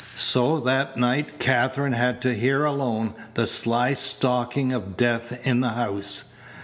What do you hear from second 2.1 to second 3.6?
to hear alone the